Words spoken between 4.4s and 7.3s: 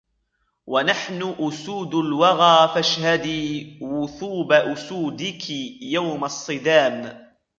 أُسُودِكِ يَوْمَ الصِّدَامْ